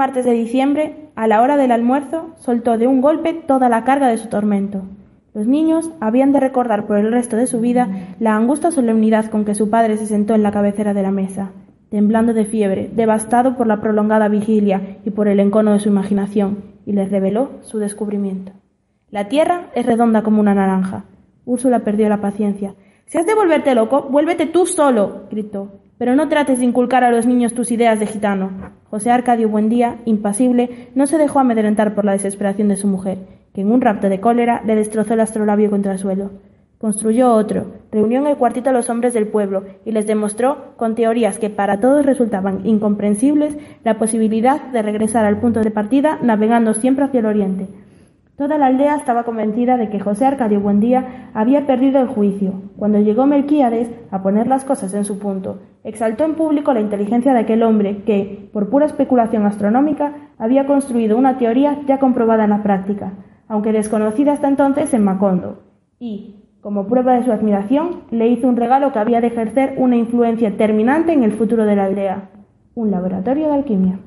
Martes 0.00 0.24
de 0.24 0.32
diciembre, 0.32 1.10
a 1.14 1.26
la 1.26 1.42
hora 1.42 1.58
del 1.58 1.72
almuerzo, 1.72 2.30
soltó 2.38 2.78
de 2.78 2.86
un 2.86 3.02
golpe 3.02 3.34
toda 3.34 3.68
la 3.68 3.84
carga 3.84 4.08
de 4.08 4.16
su 4.16 4.28
tormento. 4.28 4.84
Los 5.34 5.46
niños 5.46 5.90
habían 6.00 6.32
de 6.32 6.40
recordar 6.40 6.86
por 6.86 6.96
el 6.96 7.12
resto 7.12 7.36
de 7.36 7.46
su 7.46 7.60
vida 7.60 7.86
la 8.18 8.34
angustia 8.34 8.70
solemnidad 8.70 9.26
con 9.26 9.44
que 9.44 9.54
su 9.54 9.68
padre 9.68 9.98
se 9.98 10.06
sentó 10.06 10.34
en 10.34 10.42
la 10.42 10.52
cabecera 10.52 10.94
de 10.94 11.02
la 11.02 11.10
mesa, 11.10 11.50
temblando 11.90 12.32
de 12.32 12.46
fiebre, 12.46 12.88
devastado 12.96 13.58
por 13.58 13.66
la 13.66 13.82
prolongada 13.82 14.28
vigilia 14.28 14.96
y 15.04 15.10
por 15.10 15.28
el 15.28 15.38
encono 15.38 15.74
de 15.74 15.80
su 15.80 15.90
imaginación, 15.90 16.64
y 16.86 16.92
les 16.92 17.10
reveló 17.10 17.50
su 17.60 17.78
descubrimiento. 17.78 18.52
La 19.10 19.28
tierra 19.28 19.66
es 19.74 19.84
redonda 19.84 20.22
como 20.22 20.40
una 20.40 20.54
naranja. 20.54 21.04
Úrsula 21.44 21.80
perdió 21.80 22.08
la 22.08 22.22
paciencia. 22.22 22.74
Si 23.04 23.18
has 23.18 23.26
de 23.26 23.34
volverte 23.34 23.74
loco, 23.74 24.08
vuélvete 24.10 24.46
tú 24.46 24.64
solo, 24.64 25.24
gritó. 25.30 25.72
Pero 26.00 26.16
no 26.16 26.30
trates 26.30 26.60
de 26.60 26.64
inculcar 26.64 27.04
a 27.04 27.10
los 27.10 27.26
niños 27.26 27.52
tus 27.52 27.70
ideas 27.70 28.00
de 28.00 28.06
gitano. 28.06 28.72
José 28.88 29.10
Arcadio 29.10 29.50
Buendía, 29.50 29.98
impasible, 30.06 30.88
no 30.94 31.06
se 31.06 31.18
dejó 31.18 31.40
amedrentar 31.40 31.94
por 31.94 32.06
la 32.06 32.12
desesperación 32.12 32.68
de 32.68 32.78
su 32.78 32.86
mujer, 32.86 33.18
que 33.52 33.60
en 33.60 33.70
un 33.70 33.82
rapto 33.82 34.08
de 34.08 34.18
cólera 34.18 34.62
le 34.64 34.76
destrozó 34.76 35.12
el 35.12 35.20
astrolabio 35.20 35.68
contra 35.68 35.92
el 35.92 35.98
suelo. 35.98 36.30
Construyó 36.78 37.34
otro, 37.34 37.66
reunió 37.92 38.18
en 38.20 38.28
el 38.28 38.38
cuartito 38.38 38.70
a 38.70 38.72
los 38.72 38.88
hombres 38.88 39.12
del 39.12 39.26
pueblo 39.26 39.64
y 39.84 39.92
les 39.92 40.06
demostró, 40.06 40.72
con 40.78 40.94
teorías 40.94 41.38
que 41.38 41.50
para 41.50 41.80
todos 41.80 42.06
resultaban 42.06 42.66
incomprensibles, 42.66 43.58
la 43.84 43.98
posibilidad 43.98 44.72
de 44.72 44.80
regresar 44.80 45.26
al 45.26 45.38
punto 45.38 45.60
de 45.60 45.70
partida 45.70 46.18
navegando 46.22 46.72
siempre 46.72 47.04
hacia 47.04 47.20
el 47.20 47.26
oriente. 47.26 47.68
Toda 48.40 48.56
la 48.56 48.68
aldea 48.68 48.94
estaba 48.94 49.24
convencida 49.24 49.76
de 49.76 49.90
que 49.90 50.00
José 50.00 50.24
Arcadio 50.24 50.62
Buendía 50.62 51.28
había 51.34 51.66
perdido 51.66 52.00
el 52.00 52.06
juicio. 52.06 52.54
Cuando 52.78 52.98
llegó 52.98 53.26
Melquíades 53.26 53.90
a 54.10 54.22
poner 54.22 54.46
las 54.46 54.64
cosas 54.64 54.94
en 54.94 55.04
su 55.04 55.18
punto, 55.18 55.60
exaltó 55.84 56.24
en 56.24 56.36
público 56.36 56.72
la 56.72 56.80
inteligencia 56.80 57.34
de 57.34 57.40
aquel 57.40 57.62
hombre 57.62 58.02
que, 58.04 58.48
por 58.50 58.70
pura 58.70 58.86
especulación 58.86 59.44
astronómica, 59.44 60.30
había 60.38 60.66
construido 60.66 61.18
una 61.18 61.36
teoría 61.36 61.82
ya 61.86 61.98
comprobada 61.98 62.44
en 62.44 62.50
la 62.50 62.62
práctica, 62.62 63.12
aunque 63.46 63.72
desconocida 63.72 64.32
hasta 64.32 64.48
entonces 64.48 64.94
en 64.94 65.04
Macondo. 65.04 65.62
Y, 65.98 66.36
como 66.62 66.86
prueba 66.86 67.16
de 67.16 67.26
su 67.26 67.32
admiración, 67.32 68.04
le 68.10 68.28
hizo 68.28 68.48
un 68.48 68.56
regalo 68.56 68.90
que 68.90 69.00
había 69.00 69.20
de 69.20 69.26
ejercer 69.26 69.74
una 69.76 69.96
influencia 69.96 70.56
terminante 70.56 71.12
en 71.12 71.24
el 71.24 71.32
futuro 71.32 71.66
de 71.66 71.76
la 71.76 71.84
aldea, 71.84 72.30
un 72.74 72.90
laboratorio 72.90 73.48
de 73.48 73.52
alquimia. 73.52 73.98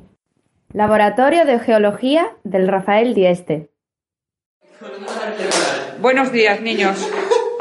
Laboratorio 0.71 1.45
de 1.45 1.59
Geología 1.59 2.23
del 2.43 2.67
Rafael 2.67 3.13
Dieste. 3.13 3.72
Buenos 6.03 6.33
días, 6.33 6.59
niños. 6.59 6.97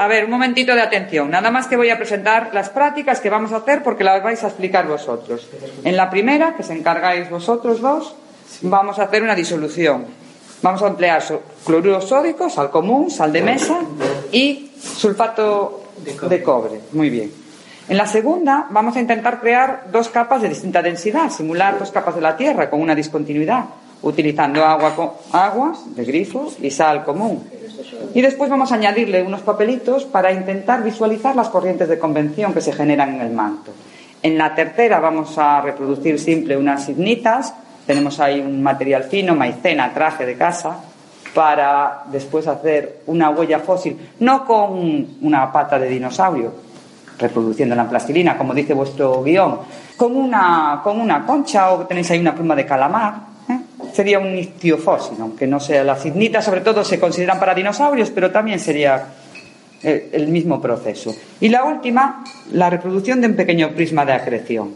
A 0.00 0.08
ver, 0.08 0.25
un 0.25 0.32
momentito 0.32 0.75
de 0.75 0.82
atención. 0.82 1.30
Nada 1.30 1.53
más 1.53 1.69
que 1.69 1.76
voy 1.76 1.91
a 1.91 1.97
presentar 1.97 2.50
las 2.53 2.70
prácticas 2.70 3.20
que 3.20 3.30
vamos 3.30 3.53
a 3.53 3.58
hacer 3.58 3.84
porque 3.84 4.03
las 4.03 4.20
vais 4.20 4.42
a 4.42 4.48
explicar 4.48 4.88
vosotros. 4.88 5.48
En 5.84 5.97
la 5.97 6.10
primera, 6.10 6.56
que 6.56 6.64
se 6.64 6.72
encargáis 6.72 7.30
vosotros 7.30 7.80
dos, 7.80 8.16
vamos 8.62 8.98
a 8.98 9.04
hacer 9.04 9.22
una 9.22 9.36
disolución. 9.36 10.06
Vamos 10.60 10.82
a 10.82 10.88
emplear 10.88 11.22
cloruro 11.64 12.00
sódico, 12.00 12.50
sal 12.50 12.72
común, 12.72 13.12
sal 13.12 13.32
de 13.32 13.42
mesa 13.42 13.78
y 14.32 14.72
sulfato 14.76 15.84
de 16.04 16.42
cobre. 16.42 16.80
Muy 16.94 17.10
bien. 17.10 17.32
En 17.88 17.97
la 17.97 18.09
segunda, 18.09 18.66
vamos 18.70 18.97
a 18.97 19.00
intentar 19.00 19.38
crear 19.38 19.84
dos 19.92 20.09
capas 20.09 20.42
de 20.42 20.48
distinta 20.48 20.82
densidad, 20.82 21.30
simular 21.30 21.78
dos 21.78 21.92
capas 21.92 22.16
de 22.16 22.22
la 22.22 22.36
Tierra 22.36 22.69
con 22.69 22.80
una 22.80 22.97
discontinuidad, 22.97 23.66
utilizando 24.03 24.64
agua, 24.64 24.97
con, 24.97 25.12
agua 25.30 25.74
de 25.94 26.04
grifo 26.04 26.53
y 26.60 26.72
sal 26.72 27.04
común. 27.04 27.61
Y 28.14 28.20
después 28.20 28.50
vamos 28.50 28.72
a 28.72 28.74
añadirle 28.74 29.22
unos 29.22 29.40
papelitos 29.40 30.04
para 30.04 30.32
intentar 30.32 30.82
visualizar 30.82 31.34
las 31.34 31.48
corrientes 31.48 31.88
de 31.88 31.98
convención 31.98 32.52
que 32.52 32.60
se 32.60 32.72
generan 32.72 33.14
en 33.14 33.20
el 33.22 33.32
manto. 33.32 33.72
En 34.22 34.36
la 34.36 34.54
tercera 34.54 35.00
vamos 35.00 35.38
a 35.38 35.60
reproducir 35.62 36.18
simple 36.18 36.56
unas 36.56 36.88
ignitas. 36.88 37.54
Tenemos 37.86 38.20
ahí 38.20 38.40
un 38.40 38.62
material 38.62 39.04
fino, 39.04 39.34
maicena, 39.34 39.92
traje 39.94 40.26
de 40.26 40.36
casa, 40.36 40.78
para 41.34 42.04
después 42.12 42.46
hacer 42.46 43.00
una 43.06 43.30
huella 43.30 43.60
fósil, 43.60 43.98
no 44.20 44.44
con 44.44 45.16
una 45.22 45.50
pata 45.50 45.78
de 45.78 45.88
dinosaurio, 45.88 46.52
reproduciéndola 47.18 47.82
en 47.82 47.88
plastilina, 47.88 48.36
como 48.36 48.52
dice 48.52 48.74
vuestro 48.74 49.22
guion, 49.22 49.60
con 49.96 50.14
una, 50.14 50.80
con 50.84 51.00
una 51.00 51.24
concha 51.24 51.72
o 51.72 51.86
tenéis 51.86 52.10
ahí 52.10 52.20
una 52.20 52.34
pluma 52.34 52.54
de 52.54 52.66
calamar, 52.66 53.31
sería 53.92 54.19
un 54.19 54.36
ictiofósil, 54.36 55.16
aunque 55.20 55.47
no 55.47 55.60
sea. 55.60 55.84
Las 55.84 56.04
ignitas, 56.06 56.44
sobre 56.44 56.60
todo, 56.60 56.84
se 56.84 56.98
consideran 56.98 57.38
para 57.38 57.54
dinosaurios, 57.54 58.10
pero 58.10 58.30
también 58.30 58.58
sería 58.58 59.06
el, 59.82 60.08
el 60.12 60.28
mismo 60.28 60.60
proceso. 60.60 61.14
Y 61.41 61.48
la 61.48 61.64
última, 61.64 62.25
la 62.53 62.70
reproducción 62.70 63.20
de 63.20 63.28
un 63.28 63.36
pequeño 63.36 63.70
prisma 63.75 64.04
de 64.04 64.12
acreción. 64.12 64.75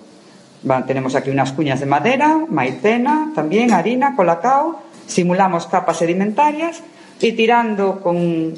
Bueno, 0.62 0.84
tenemos 0.84 1.14
aquí 1.14 1.30
unas 1.30 1.52
cuñas 1.52 1.80
de 1.80 1.86
madera, 1.86 2.38
maicena, 2.48 3.32
también 3.34 3.72
harina, 3.72 4.16
colacao, 4.16 4.80
simulamos 5.06 5.66
capas 5.66 5.98
sedimentarias 5.98 6.82
y 7.20 7.32
tirando 7.32 8.00
con 8.00 8.54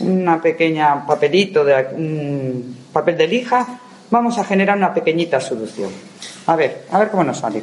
una 0.00 0.40
pequeña 0.40 1.06
papelito, 1.06 1.64
de, 1.64 2.64
papel 2.92 3.16
de 3.16 3.28
lija, 3.28 3.66
vamos 4.10 4.38
a 4.38 4.44
generar 4.44 4.76
una 4.76 4.92
pequeñita 4.92 5.40
solución. 5.40 5.90
A 6.46 6.56
ver, 6.56 6.86
a 6.90 6.98
ver 6.98 7.10
cómo 7.10 7.24
nos 7.24 7.38
sale. 7.38 7.62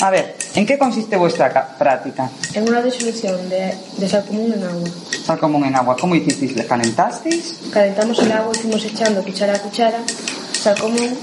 A 0.00 0.10
ver, 0.10 0.36
¿en 0.54 0.64
qué 0.64 0.78
consiste 0.78 1.16
vuestra 1.16 1.76
práctica? 1.76 2.30
En 2.54 2.68
una 2.68 2.80
disolución 2.82 3.48
de, 3.48 3.74
de, 3.96 4.08
sal 4.08 4.24
común 4.24 4.52
en 4.52 4.62
agua. 4.62 4.88
Sal 5.26 5.38
común 5.38 5.64
en 5.64 5.74
agua. 5.74 5.96
¿Cómo 6.00 6.14
hicisteis? 6.14 6.54
¿Le 6.54 6.64
calentasteis? 6.66 7.56
Calentamos 7.72 8.18
el 8.20 8.30
agua 8.30 8.52
y 8.54 8.58
fuimos 8.58 8.84
echando 8.84 9.22
cuchara 9.24 9.54
a 9.54 9.58
cuchara 9.58 9.98
sal 10.52 10.78
común 10.78 11.18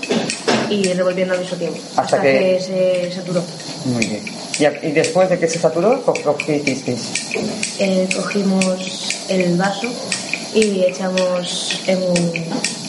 y 0.70 0.92
revolviendo 0.94 1.34
al 1.34 1.40
mismo 1.40 1.58
tiempo. 1.58 1.80
Hasta, 1.92 2.02
hasta 2.02 2.22
que... 2.22 2.32
que... 2.32 3.10
se 3.10 3.16
saturó. 3.16 3.44
Muy 3.86 4.06
bien. 4.08 4.26
¿Y, 4.60 4.88
y 4.88 4.92
después 4.92 5.30
de 5.30 5.40
que 5.40 5.48
se 5.48 5.60
saturó, 5.60 6.04
qué 6.46 6.58
hicisteis? 6.58 7.36
Eh, 7.80 8.10
cogimos 8.14 9.26
el 9.30 9.56
vaso 9.58 9.88
y 10.54 10.84
echamos 10.84 11.82
en 11.88 12.02
un 12.04 12.46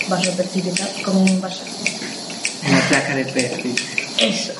vaso 0.08 0.32
precipitado, 0.32 0.90
como 1.04 1.20
un 1.20 1.40
vaso. 1.40 1.62
Una 2.68 2.80
placa 2.88 3.14
de 3.14 3.24
Petri. 3.24 3.74
Eso. 4.18 4.52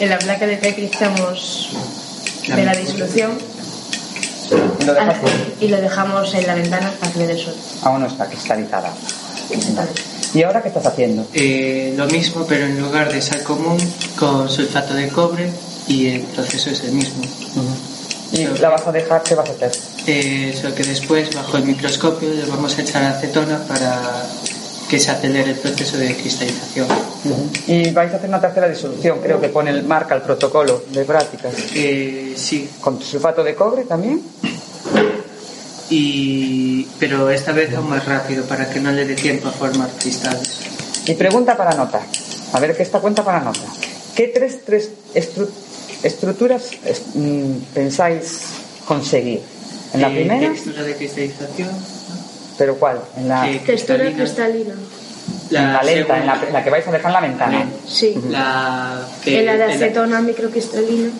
En 0.00 0.10
la 0.10 0.18
placa 0.18 0.46
de 0.46 0.56
Petri 0.56 0.86
echamos 0.86 1.70
de 2.46 2.64
la 2.64 2.74
disolución 2.74 3.32
¿Y 4.80 4.84
lo, 4.84 4.94
dejaste? 4.94 5.30
y 5.60 5.68
lo 5.68 5.80
dejamos 5.80 6.34
en 6.34 6.46
la 6.46 6.54
ventana 6.54 6.92
para 6.98 7.12
que 7.12 7.18
le 7.18 7.26
dé 7.26 7.32
el 7.34 7.38
sol. 7.38 7.54
Aún 7.82 8.00
no 8.00 8.06
está 8.06 8.26
cristalizada. 8.26 8.92
Vale. 9.74 9.90
¿Y 10.34 10.42
ahora 10.42 10.62
qué 10.62 10.68
estás 10.68 10.86
haciendo? 10.86 11.26
Eh, 11.34 11.94
lo 11.96 12.06
mismo, 12.06 12.46
pero 12.46 12.66
en 12.66 12.80
lugar 12.80 13.12
de 13.12 13.20
sal 13.20 13.42
común, 13.42 13.78
con 14.18 14.48
sulfato 14.48 14.94
de 14.94 15.08
cobre 15.08 15.50
y 15.86 16.08
el 16.08 16.20
proceso 16.22 16.70
es 16.70 16.84
el 16.84 16.92
mismo. 16.92 17.22
Uh 17.56 17.60
-huh. 17.60 17.98
¿Y 18.32 18.46
so 18.46 18.54
la 18.60 18.68
vas 18.68 18.86
a 18.86 18.92
dejar? 18.92 19.22
¿Qué 19.22 19.34
vas 19.34 19.48
a 19.48 19.52
hacer? 19.52 19.72
Eh, 20.06 20.54
que 20.76 20.84
después, 20.84 21.34
bajo 21.34 21.56
el 21.56 21.64
microscopio, 21.64 22.28
le 22.32 22.44
vamos 22.44 22.76
a 22.78 22.82
echar 22.82 23.02
acetona 23.04 23.58
para 23.66 24.26
que 24.88 24.98
se 24.98 25.10
acelere 25.10 25.50
el 25.50 25.56
proceso 25.56 25.98
de 25.98 26.14
cristalización. 26.16 26.86
Uh 27.24 27.28
-huh. 27.28 27.68
Y 27.68 27.90
vais 27.90 28.12
a 28.12 28.16
hacer 28.16 28.28
una 28.28 28.40
tercera 28.40 28.68
disolución, 28.68 29.18
creo 29.22 29.40
que 29.40 29.48
pone 29.48 29.70
el, 29.70 29.84
marca 29.84 30.14
el 30.14 30.22
protocolo 30.22 30.82
de 30.90 31.04
prácticas. 31.04 31.52
Eh, 31.74 32.34
sí. 32.36 32.68
¿Con 32.80 33.00
sulfato 33.02 33.44
de 33.44 33.54
cobre 33.54 33.84
también? 33.84 34.22
Y... 35.90 36.86
Pero 36.98 37.30
esta 37.30 37.52
vez 37.52 37.74
aún 37.74 37.90
más 37.90 38.04
rápido, 38.04 38.44
para 38.44 38.68
que 38.70 38.80
no 38.80 38.90
le 38.92 39.04
dé 39.04 39.14
tiempo 39.14 39.48
a 39.48 39.52
formar 39.52 39.88
cristales. 39.98 40.60
Y 41.06 41.14
pregunta 41.14 41.56
para 41.56 41.74
nota. 41.74 42.00
A 42.52 42.60
ver, 42.60 42.76
¿qué 42.76 42.82
esta 42.82 43.00
cuenta 43.00 43.24
para 43.24 43.40
nota? 43.40 43.60
¿Qué 44.14 44.28
tres, 44.28 44.64
tres 44.64 44.90
estru 45.14 45.48
estructuras 46.02 46.70
mmm, 47.14 47.52
pensáis 47.74 48.40
conseguir? 48.86 49.40
¿En 49.92 50.00
la 50.00 50.08
eh, 50.10 50.14
primera? 50.14 50.52
Textura 50.52 50.82
de 50.82 50.94
cristalización. 50.96 51.97
¿Pero 52.58 52.74
cuál? 52.76 53.00
En 53.16 53.28
la 53.28 53.48
textura 53.64 54.04
cristalina. 54.12 54.74
en 54.74 55.72
la 55.72 55.82
lenta, 55.82 56.14
segunda. 56.14 56.18
en 56.18 56.26
la, 56.26 56.50
la 56.58 56.64
que 56.64 56.70
vais 56.70 56.86
a 56.86 56.90
dejar 56.92 57.06
en 57.10 57.12
la 57.12 57.20
ventana. 57.20 57.66
Sí. 57.86 58.14
La 58.30 59.06
que 59.24 59.38
En 59.40 59.46
la 59.46 59.52
de 59.52 59.58
la- 59.68 59.74
acetona 59.74 60.20
microcristalina. 60.20 61.10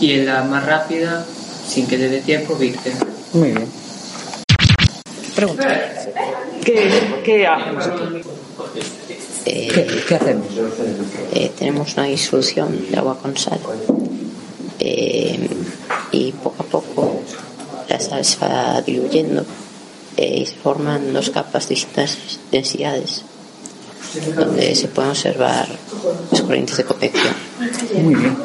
y 0.00 0.12
en 0.12 0.26
la 0.26 0.42
más 0.44 0.64
rápida, 0.64 1.24
sin 1.68 1.86
que 1.86 1.98
le 1.98 2.08
dé 2.08 2.20
tiempo, 2.20 2.54
virgen. 2.54 2.92
Muy 3.32 3.50
bien. 3.50 3.66
Pregunta. 5.34 5.66
¿Qué, 6.64 6.90
qué 7.24 7.46
hacemos 7.46 7.86
aquí? 7.86 8.22
Eh, 9.46 9.68
¿Qué, 9.72 9.86
qué 10.08 10.14
hacemos? 10.14 10.46
eh, 11.34 11.52
tenemos 11.58 11.94
una 11.94 12.06
disolución 12.06 12.86
de 12.90 12.96
agua 12.96 13.18
con 13.20 13.36
sal 13.36 13.60
eh, 14.80 15.48
y 16.10 16.32
poco 16.32 16.62
a 16.62 16.66
poco 16.66 17.20
la 17.88 18.00
sal 18.00 18.24
se 18.24 18.38
va 18.38 18.80
diluyendo 18.82 19.44
eh, 20.16 20.38
y 20.42 20.46
se 20.46 20.54
forman 20.56 21.12
dos 21.12 21.30
capas 21.30 21.68
de 21.68 21.74
distintas 21.74 22.16
densidades 22.50 23.22
donde 24.36 24.74
se 24.74 24.88
pueden 24.88 25.10
observar 25.10 25.68
las 26.30 26.40
corrientes 26.42 26.76
de 26.78 26.84
convección. 26.84 27.34
Muy 28.02 28.14
bien. 28.14 28.36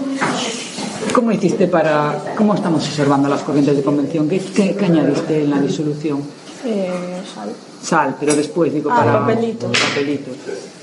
¿Cómo 1.13 1.31
hiciste 1.31 1.67
para.? 1.67 2.33
¿Cómo 2.35 2.55
estamos 2.55 2.83
observando 2.85 3.27
las 3.29 3.41
corrientes 3.41 3.75
de 3.77 3.83
convención? 3.83 4.27
¿Qué, 4.27 4.39
qué- 4.39 4.75
qué 4.75 4.85
añadiste 4.85 5.43
en 5.43 5.49
la 5.49 5.59
disolución? 5.59 6.21
Eh, 6.65 6.91
sal. 7.33 7.49
Sal, 7.83 8.15
pero 8.19 8.35
después, 8.35 8.71
digo, 8.73 8.91
Ah, 8.91 8.97
para. 8.97 9.19
papelitos. 9.21 9.71
Papelitos. 9.77 10.35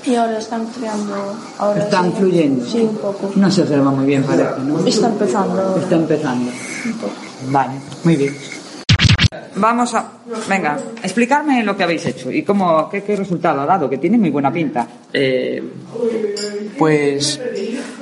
Y 0.05 0.15
ahora 0.15 0.37
están 0.39 0.65
creando. 0.67 1.15
Ahora 1.57 1.83
Están 1.83 2.11
sí. 2.11 2.17
fluyendo. 2.17 2.65
Sí, 2.65 2.77
un 2.79 2.95
poco. 2.97 3.31
No 3.35 3.49
se 3.49 3.61
observa 3.61 3.91
muy 3.91 4.05
bien, 4.05 4.23
parece, 4.23 4.59
¿no? 4.65 4.85
Está 4.85 5.07
empezando. 5.07 5.77
Está 5.77 5.95
empezando. 5.95 6.51
Vale, 7.49 7.73
muy 8.03 8.15
bien. 8.17 8.35
Vamos 9.59 9.93
a. 9.93 10.11
Venga, 10.47 10.79
explicarme 11.03 11.63
lo 11.63 11.75
que 11.75 11.83
habéis 11.83 12.05
hecho 12.05 12.31
y 12.31 12.43
cómo, 12.43 12.89
qué, 12.89 13.03
qué 13.03 13.15
resultado 13.15 13.61
ha 13.61 13.65
dado, 13.65 13.89
que 13.89 13.97
tiene 13.97 14.17
muy 14.17 14.29
buena 14.29 14.51
pinta. 14.51 14.87
Eh, 15.11 15.61
pues 16.77 17.39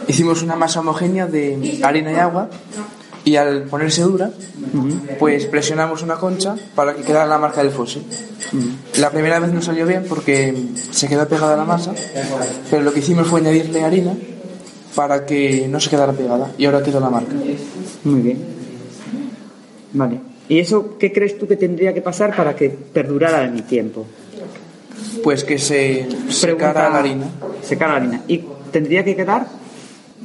hicimos 0.08 0.44
una 0.44 0.56
masa 0.56 0.82
homogénea 0.82 1.26
de 1.26 1.80
harina 1.84 2.12
y 2.12 2.16
agua 2.16 2.50
y 3.24 3.36
al 3.36 3.64
ponerse 3.64 4.04
dura, 4.04 4.30
pues 5.20 5.48
presionamos 5.48 6.02
una 6.02 6.16
concha 6.16 6.56
para 6.76 6.96
que 6.96 7.02
quedara 7.02 7.26
la 7.26 7.38
marca 7.38 7.62
del 7.62 7.72
fósil. 7.72 8.04
La 9.00 9.10
primera 9.10 9.40
vez 9.40 9.52
no 9.52 9.62
salió 9.62 9.86
bien 9.86 10.06
porque 10.08 10.56
se 10.92 11.08
quedó 11.08 11.28
pegada 11.28 11.56
a 11.56 11.58
la 11.58 11.66
masa, 11.66 11.94
pero 12.70 12.84
lo 12.84 12.94
que 12.94 13.00
hicimos 13.00 13.28
fue 13.28 13.42
añadirle 13.42 13.84
harina 13.84 14.14
para 14.96 15.26
que 15.26 15.68
no 15.68 15.80
se 15.80 15.90
quedara 15.90 16.14
pegada 16.14 16.52
y 16.58 16.66
ahora 16.66 16.82
quedó 16.82 17.00
la 17.00 17.10
marca. 17.10 17.34
Muy 18.04 18.22
bien. 18.22 18.46
Vale. 19.94 20.27
¿Y 20.50 20.60
eso 20.60 20.98
qué 20.98 21.12
crees 21.12 21.38
tú 21.38 21.48
que 21.48 21.58
tendría 21.58 21.94
que 21.94 22.02
pasar 22.02 22.36
para 22.36 22.56
que 22.56 22.70
perdurara 22.70 23.44
en 23.46 23.56
el 23.56 23.64
tiempo? 23.64 24.06
Pues 25.24 25.44
que 25.44 25.58
se 25.60 26.08
secara 26.30 26.74
Pregunta- 26.74 26.90
la 26.90 26.98
harina. 27.00 27.26
Secar 27.62 27.90
la 27.90 27.96
harina. 27.98 28.22
¿Y 28.28 28.44
tendría 28.72 29.04
que 29.04 29.16
quedar? 29.16 29.48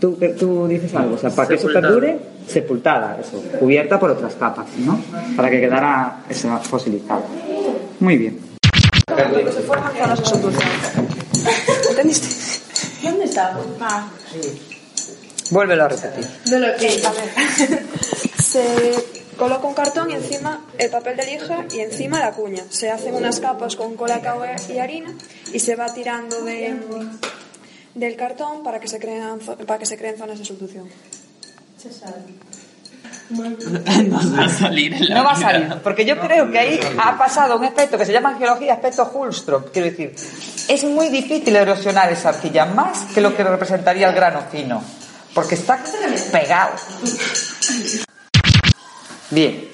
Tú, 0.01 0.19
tú 0.39 0.67
dices 0.67 0.93
algo, 0.97 1.15
o 1.15 1.19
sea, 1.19 1.31
para 1.31 1.49
que 1.49 1.55
eso 1.55 1.69
perdure, 1.73 2.19
sepultada, 2.49 3.19
eso, 3.21 3.41
cubierta 3.61 4.01
por 4.01 4.11
otras 4.11 4.35
capas, 4.35 4.67
¿no? 4.79 5.01
Para 5.37 5.49
que 5.49 5.61
quedara 5.61 6.25
eso 6.29 6.49
fosilizado. 6.63 7.23
Muy 8.01 8.17
bien. 8.19 8.39
¿Entendiste? 11.91 12.27
¿Dónde 13.03 13.25
está? 13.25 13.57
Ah. 13.81 14.09
Vuélvelo 15.51 15.85
a 15.85 15.89
repetir. 15.89 16.25
De 16.47 16.59
lo 16.61 16.67
que. 16.77 16.87
A 17.07 17.13
ver, 17.13 17.83
se 18.43 18.95
coloca 19.43 19.67
un 19.67 19.75
cartón 19.75 20.09
y 20.09 20.15
encima 20.15 20.61
el 20.79 20.89
papel 20.89 21.17
de 21.17 21.27
lija 21.27 21.65
y 21.73 21.81
encima 21.81 22.21
la 22.21 22.31
cuña. 22.31 22.63
Se 22.71 22.93
hacen 22.93 23.13
unas 23.13 23.41
capas 23.41 23.75
con 23.75 23.97
colacao 23.97 24.45
y 24.69 24.79
harina 24.79 25.13
y 25.53 25.59
se 25.59 25.75
va 25.75 25.93
tirando 25.93 26.43
de, 26.43 26.77
del 27.97 28.15
cartón 28.15 28.63
para 28.63 28.79
que 28.79 28.87
se 28.87 29.01
crean 29.01 29.41
para 29.41 29.81
que 29.81 29.87
se 29.87 29.99
creen 29.99 30.17
zonas 30.17 30.39
de 30.39 30.45
sustitución. 30.45 30.89
Nos 33.31 34.39
va 34.39 34.45
a 34.45 34.49
salir 34.49 34.95
en 34.95 35.09
la 35.09 35.15
No 35.17 35.25
va 35.25 35.33
a 35.33 35.37
salir, 35.37 35.75
porque 35.83 36.05
yo 36.05 36.21
creo 36.21 36.49
que 36.53 36.59
ahí 36.61 36.81
ha 36.99 37.19
pasado 37.19 37.57
un 37.57 37.65
efecto 37.65 37.99
que 37.99 38.07
se 38.07 38.13
llama 38.13 38.31
en 38.31 38.39
geología 38.39 38.75
efecto 38.75 39.11
Hulström. 39.13 39.73
Quiero 39.73 39.91
decir, 39.91 40.15
es 40.69 40.85
muy 40.85 41.09
difícil 41.09 41.57
erosionar 41.57 42.13
esa 42.13 42.29
arcilla, 42.29 42.67
más 42.67 43.07
que 43.13 43.21
lo 43.21 43.35
que 43.35 43.43
representaría 43.43 44.09
el 44.09 44.15
grano 44.15 44.43
fino, 44.53 44.85
porque 45.35 45.57
está 45.57 45.83
pegado. 46.31 46.75
Bien, 49.35 49.65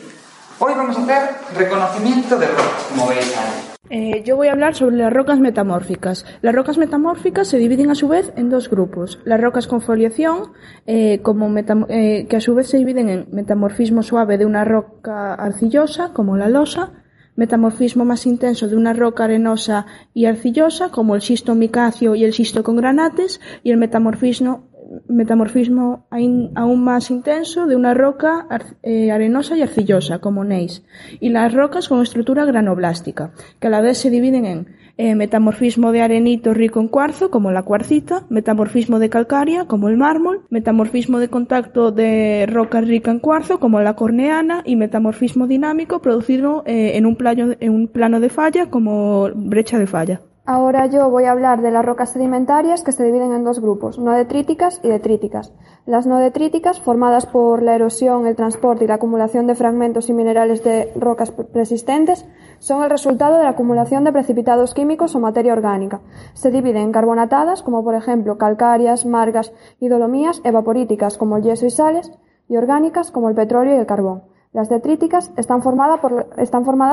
hoy 0.60 0.72
vamos 0.76 0.96
a 0.96 1.02
hacer 1.02 1.31
reconocimiento 1.56 2.38
de 2.38 2.46
rocas, 2.46 2.87
como 2.90 3.08
veis 3.08 3.37
ahí. 3.37 3.69
Eh, 3.90 4.22
yo 4.25 4.37
voy 4.37 4.46
a 4.46 4.52
hablar 4.52 4.76
sobre 4.76 4.99
las 4.99 5.12
rocas 5.12 5.40
metamórficas. 5.40 6.25
Las 6.43 6.55
rocas 6.55 6.78
metamórficas 6.78 7.49
se 7.49 7.58
dividen 7.58 7.90
a 7.90 7.96
su 7.96 8.06
vez 8.06 8.32
en 8.37 8.50
dos 8.50 8.70
grupos. 8.70 9.19
Las 9.25 9.40
rocas 9.40 9.66
con 9.66 9.81
foliación, 9.81 10.52
eh, 10.87 11.22
como 11.22 11.52
eh, 11.58 12.26
que 12.31 12.37
a 12.37 12.40
su 12.40 12.55
vez 12.55 12.69
se 12.69 12.76
dividen 12.76 13.08
en 13.08 13.26
metamorfismo 13.32 14.05
suave 14.05 14.38
de 14.38 14.46
una 14.46 14.64
roca 14.64 15.34
arcillosa, 15.34 16.12
como 16.12 16.37
la 16.37 16.49
losa, 16.49 16.93
metamorfismo 17.34 18.05
más 18.05 18.26
intenso 18.26 18.69
de 18.69 18.76
una 18.76 18.93
roca 18.93 19.25
arenosa 19.25 19.87
y 20.14 20.26
arcillosa, 20.26 20.90
como 20.90 21.16
el 21.16 21.20
xisto 21.20 21.56
micacio 21.56 22.14
y 22.14 22.25
el 22.25 22.32
xisto 22.32 22.62
con 22.62 22.76
granates, 22.76 23.40
y 23.64 23.72
el 23.72 23.76
metamorfismo, 23.76 24.68
metamorfismo 25.08 26.06
aún 26.11 26.85
más 26.85 27.11
intenso 27.11 27.67
de 27.67 27.76
una 27.76 27.94
roca 27.94 28.46
eh, 28.82 29.11
arenosa 29.11 29.56
y 29.56 29.62
arcillosa, 29.62 30.19
como 30.19 30.44
neis, 30.44 30.82
y 31.20 31.29
las 31.29 31.52
rocas 31.52 31.88
con 31.88 32.02
estructura 32.02 32.44
granoblástica, 32.44 33.32
que 33.61 33.67
a 33.67 33.70
la 33.70 33.81
vez 33.81 33.99
se 33.99 34.11
dividen 34.11 34.44
en 34.44 34.76
eh, 34.96 35.14
metamorfismo 35.14 35.93
de 35.93 36.02
arenito 36.02 36.55
rico 36.55 36.81
en 36.81 36.88
cuarzo, 36.88 37.31
como 37.31 37.52
la 37.52 37.62
cuarcita, 37.62 38.25
metamorfismo 38.31 38.99
de 38.99 39.11
calcárea, 39.11 39.67
como 39.67 39.88
el 39.88 39.96
mármol, 39.96 40.43
metamorfismo 40.50 41.20
de 41.20 41.29
contacto 41.29 41.93
de 41.93 42.46
roca 42.49 42.81
rica 42.81 43.11
en 43.11 43.20
cuarzo, 43.20 43.61
como 43.61 43.81
la 43.81 43.94
corneana, 43.94 44.62
y 44.64 44.76
metamorfismo 44.76 45.46
dinámico 45.46 46.00
producido 46.00 46.64
eh, 46.67 46.96
en 46.96 47.06
un 47.06 47.88
plano 47.88 48.20
de 48.20 48.29
falla, 48.29 48.70
como 48.70 49.29
brecha 49.34 49.79
de 49.79 49.87
falla. 49.87 50.20
Ahora 50.50 50.86
yo 50.86 51.10
voy 51.10 51.24
a 51.24 51.32
hablar 51.32 51.60
de 51.60 51.70
las 51.70 51.84
rocas 51.84 52.08
sedimentarias 52.08 52.82
que 52.82 52.92
se 52.92 53.04
dividen 53.04 53.34
en 53.34 53.44
dos 53.44 53.60
grupos, 53.60 53.98
no 53.98 54.12
detríticas 54.12 54.80
y 54.82 54.88
detríticas. 54.88 55.52
Las 55.84 56.06
no 56.06 56.16
detríticas, 56.20 56.80
formadas 56.80 57.26
por 57.26 57.62
la 57.62 57.74
erosión, 57.74 58.26
el 58.26 58.34
transporte 58.34 58.84
y 58.84 58.88
la 58.88 58.94
acumulación 58.94 59.46
de 59.46 59.54
fragmentos 59.54 60.08
y 60.08 60.14
minerales 60.14 60.64
de 60.64 60.90
rocas 60.96 61.32
persistentes, 61.32 62.24
son 62.60 62.82
el 62.82 62.88
resultado 62.88 63.36
de 63.36 63.44
la 63.44 63.50
acumulación 63.50 64.05
de 64.05 64.12
precipitados 64.12 64.72
químicos 64.72 65.14
o 65.14 65.20
materia 65.20 65.52
orgánica. 65.52 66.00
Se 66.32 66.50
dividen 66.50 66.84
en 66.84 66.93
carbonatadas, 66.93 67.62
como 67.62 67.84
por 67.84 67.94
ejemplo 67.94 68.38
calcáreas, 68.38 69.05
margas 69.05 69.52
y 69.78 69.88
dolomías, 69.88 70.40
evaporíticas, 70.44 71.19
como 71.19 71.36
el 71.36 71.43
yeso 71.43 71.67
y 71.67 71.70
sales, 71.70 72.10
y 72.48 72.56
orgánicas, 72.56 73.10
como 73.10 73.28
el 73.28 73.34
petróleo 73.34 73.74
y 73.74 73.81
el 73.81 73.86
carbón. 73.86 74.22
Las 74.58 74.69
detríticas 74.69 75.31
están, 75.36 75.62
formadas 75.62 76.00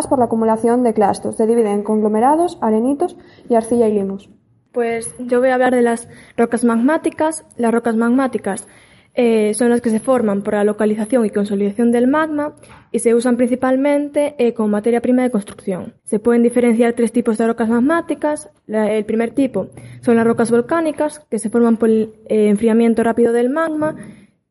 por 0.08 0.20
la 0.20 0.26
acumulación 0.26 0.84
de 0.84 0.94
clastos. 0.94 1.36
Se 1.36 1.48
dividen 1.48 1.72
en 1.72 1.84
conglomerados, 1.84 2.60
arenitos 2.62 3.18
y 3.50 3.56
arcilla 3.56 3.88
y 3.88 3.94
limos. 3.94 4.30
Pues 4.72 5.16
yo 5.18 5.40
voy 5.40 5.50
a 5.50 5.56
hablar 5.56 5.74
de 5.74 5.82
las 5.82 6.08
rocas 6.38 6.64
magmáticas. 6.64 7.44
Las 7.58 7.74
rocas 7.74 7.96
magmáticas 7.96 8.68
eh, 9.16 9.56
son 9.56 9.72
las 9.72 9.82
que 9.82 9.90
se 9.90 10.00
forman 10.00 10.44
por 10.44 10.54
la 10.54 10.64
localización 10.64 11.26
y 11.26 11.32
consolidación 11.32 11.92
del 11.92 12.06
magma 12.06 12.54
y 12.92 13.00
se 13.00 13.16
usan 13.16 13.36
principalmente 13.36 14.36
eh, 14.38 14.54
como 14.54 14.68
materia 14.68 15.02
prima 15.02 15.24
de 15.24 15.32
construcción. 15.32 15.96
Se 16.04 16.20
pueden 16.20 16.44
diferenciar 16.44 16.94
tres 16.94 17.12
tipos 17.12 17.40
de 17.40 17.48
rocas 17.48 17.68
magmáticas. 17.68 18.52
El 18.68 19.06
primer 19.06 19.32
tipo 19.32 19.70
son 20.02 20.18
las 20.18 20.28
rocas 20.28 20.52
volcánicas, 20.52 21.18
que 21.32 21.40
se 21.40 21.50
forman 21.50 21.78
por 21.78 21.90
el 21.90 22.14
eh, 22.28 22.48
enfriamiento 22.50 23.02
rápido 23.02 23.34
del 23.34 23.50
magma, 23.50 23.96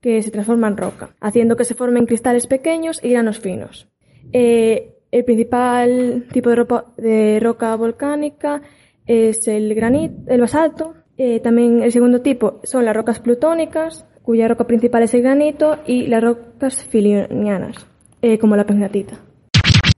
que 0.04 0.22
se 0.22 0.30
transforma 0.30 0.68
en 0.68 0.76
roca, 0.76 1.06
haciendo 1.18 1.56
que 1.56 1.64
se 1.64 1.74
formen 1.74 2.04
cristales 2.04 2.46
pequeños 2.46 3.00
y 3.02 3.08
granos 3.12 3.40
finos. 3.40 3.88
Eh, 4.34 4.96
el 5.10 5.24
principal 5.24 6.26
tipo 6.30 6.50
de, 6.50 6.56
ropa- 6.56 6.84
de 6.98 7.40
roca 7.40 7.74
volcánica 7.74 8.60
es 9.06 9.48
el 9.48 9.74
granito, 9.74 10.14
el 10.26 10.42
basalto. 10.42 10.92
Eh, 11.16 11.40
también 11.40 11.82
el 11.82 11.90
segundo 11.90 12.20
tipo 12.20 12.60
son 12.64 12.84
las 12.84 12.94
rocas 12.94 13.18
plutónicas, 13.20 14.06
cuya 14.20 14.46
roca 14.46 14.66
principal 14.66 15.04
es 15.04 15.14
el 15.14 15.22
granito, 15.22 15.78
y 15.86 16.06
las 16.08 16.22
rocas 16.22 16.84
filinianas, 16.84 17.86
eh, 18.20 18.38
como 18.38 18.56
la 18.56 18.66
pegmatita. 18.66 19.14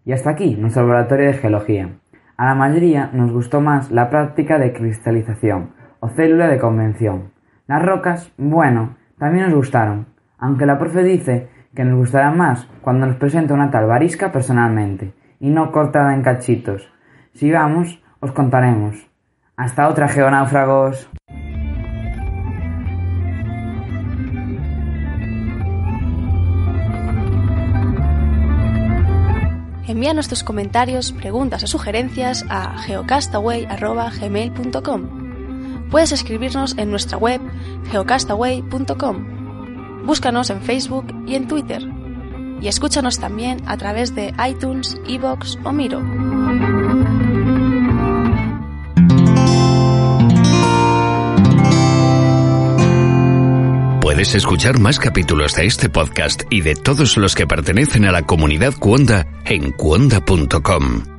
Y 0.05 0.13
hasta 0.13 0.31
aquí 0.31 0.55
nuestro 0.55 0.83
laboratorio 0.83 1.27
de 1.27 1.35
geología. 1.35 1.99
A 2.37 2.45
la 2.47 2.55
mayoría 2.55 3.11
nos 3.13 3.33
gustó 3.33 3.61
más 3.61 3.91
la 3.91 4.09
práctica 4.09 4.57
de 4.61 4.73
cristalización 4.73 5.73
o 5.99 6.11
célula 6.11 6.47
de 6.47 6.61
convención. 6.61 7.33
Las 7.67 7.83
rocas, 7.85 8.31
bueno, 8.37 8.99
también 9.19 9.47
nos 9.47 9.55
gustaron, 9.55 10.07
aunque 10.39 10.67
la 10.67 10.79
profe 10.79 11.03
dice 11.03 11.49
que 11.75 11.85
nos 11.85 11.99
gustará 11.99 12.31
más 12.31 12.69
cuando 12.81 13.07
nos 13.07 13.17
presenta 13.17 13.55
una 13.55 13.71
tal 13.71 13.87
varisca 13.87 14.33
personalmente 14.33 15.13
y 15.41 15.51
no 15.51 15.73
cortada 15.73 16.15
en 16.15 16.23
cachitos. 16.23 16.89
Si 17.35 17.51
vamos, 17.51 18.03
os 18.21 18.33
contaremos. 18.33 19.09
Hasta 19.57 19.89
otra, 19.89 20.09
geonáufragos. 20.09 21.11
Envíanos 29.89 30.29
tus 30.29 30.43
comentarios, 30.43 31.13
preguntas 31.13 31.63
o 31.63 31.69
sugerencias 31.69 32.45
a 32.51 32.77
geocastaway.gmail.com. 32.79 35.26
Puedes 35.91 36.13
escribirnos 36.13 36.79
en 36.79 36.91
nuestra 36.91 37.19
web 37.19 37.41
geocastaway.com. 37.91 40.05
Búscanos 40.05 40.51
en 40.51 40.63
Facebook 40.63 41.07
y 41.27 41.35
en 41.35 41.49
Twitter. 41.49 41.83
Y 42.61 42.69
escúchanos 42.69 43.19
también 43.19 43.63
a 43.67 43.77
través 43.77 44.15
de 44.15 44.33
iTunes, 44.49 44.97
Evox 45.07 45.59
o 45.65 45.73
Miro. 45.73 46.01
Puedes 54.01 54.35
escuchar 54.35 54.79
más 54.79 54.99
capítulos 54.99 55.55
de 55.57 55.67
este 55.67 55.91
podcast 55.91 56.45
y 56.49 56.63
de 56.63 56.75
todos 56.75 57.19
los 57.19 57.35
que 57.35 57.47
pertenecen 57.47 58.07
a 58.07 58.13
la 58.13 58.23
comunidad 58.23 58.73
Cuonda 58.79 59.27
en 59.45 59.73
cuonda.com. 59.73 61.16